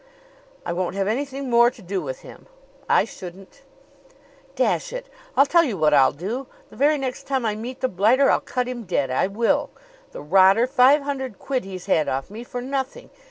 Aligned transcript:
"I 0.65 0.73
won't 0.73 0.95
have 0.95 1.07
anything 1.07 1.47
more 1.47 1.69
to 1.69 1.79
do 1.83 2.01
with 2.01 2.21
him." 2.21 2.47
"I 2.89 3.05
shouldn't." 3.05 3.61
"Dash 4.55 4.91
it, 4.91 5.05
I'll 5.37 5.45
tell 5.45 5.63
you 5.63 5.77
what 5.77 5.93
I'll 5.93 6.11
do. 6.11 6.47
The 6.71 6.75
very 6.75 6.97
next 6.97 7.27
time 7.27 7.45
I 7.45 7.53
meet 7.55 7.81
the 7.81 7.87
blighter, 7.87 8.31
I'll 8.31 8.39
cut 8.41 8.67
him 8.67 8.85
dead. 8.85 9.11
I 9.11 9.27
will! 9.27 9.69
The 10.11 10.23
rotter! 10.23 10.65
Five 10.65 11.03
hundred 11.03 11.37
quid 11.37 11.65
he's 11.65 11.85
had 11.85 12.09
off 12.09 12.31
me 12.31 12.43
for 12.43 12.63
nothing! 12.63 13.11